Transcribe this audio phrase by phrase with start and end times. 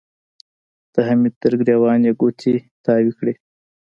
[0.93, 2.55] د حميد تر ګرېوان يې ګوتې
[2.85, 3.33] تاوې کړې.